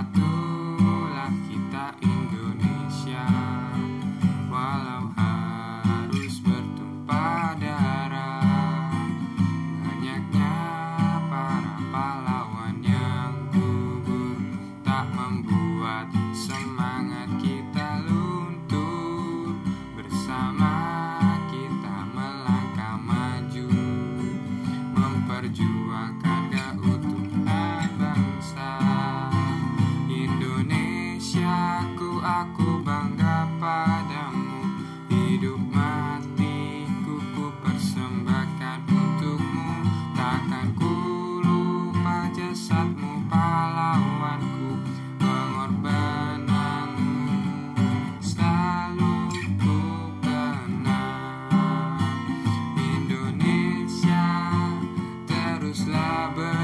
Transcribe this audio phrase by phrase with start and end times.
[0.00, 3.20] Bersatulah kita Indonesia
[4.48, 8.96] Walau harus bertumpah darah.
[9.84, 10.56] Banyaknya
[11.28, 14.40] para pahlawan yang gugur
[14.80, 19.52] Tak membuat semangat kita luntur.
[20.00, 20.72] Bersama
[21.52, 23.68] kita melangkah maju
[24.96, 25.79] Memperjuangkan
[32.20, 34.60] aku bangga padamu.
[35.08, 39.72] Hidup matiku ku persembahkan untukmu.
[40.12, 40.92] Takkan ku
[41.40, 44.76] lupa jasadmu pahlawanku
[45.16, 47.40] Pengorbananmu.
[48.20, 49.80] Selalu ku
[50.20, 51.96] kenal.
[52.76, 54.28] Indonesia
[55.24, 56.59] teruslah berjalan